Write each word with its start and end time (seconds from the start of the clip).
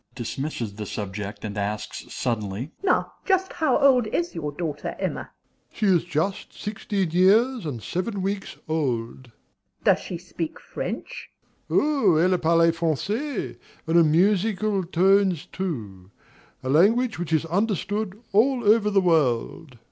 (dismisses 0.15 0.77
the 0.77 0.85
subject, 0.87 1.45
and 1.45 1.59
asks 1.59 2.11
suddenly). 2.11 2.71
Now 2.81 3.13
just 3.23 3.53
how 3.53 3.77
old 3.77 4.07
is 4.07 4.33
your 4.33 4.51
daughter 4.51 4.95
Emma? 4.97 5.29
DOMINIE. 5.29 5.29
She 5.73 5.85
is 5.85 6.03
just 6.11 6.59
sixteen 6.59 7.11
years 7.11 7.67
and 7.67 7.83
seven 7.83 8.23
weeks 8.23 8.57
old. 8.67 9.25
MRS. 9.27 9.27
S. 9.27 9.29
Does 9.83 9.99
she 9.99 10.17
speak 10.17 10.59
French? 10.59 11.29
DOMINIE. 11.69 12.07
Oui, 12.07 12.19
elle 12.23 12.37
parle 12.39 12.71
Français, 12.71 13.57
and 13.85 13.95
in 13.99 14.11
musical 14.11 14.83
tones, 14.83 15.45
too, 15.45 16.09
a 16.63 16.69
language 16.69 17.19
which 17.19 17.31
is 17.31 17.45
understood 17.45 18.19
all 18.31 18.63
over 18.67 18.89
the 18.89 19.01
world. 19.01 19.77